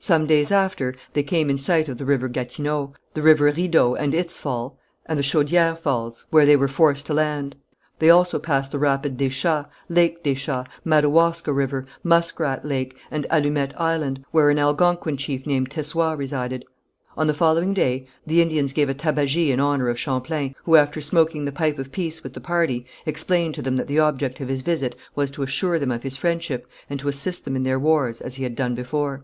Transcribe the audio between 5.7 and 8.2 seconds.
Falls, where they were forced to land. They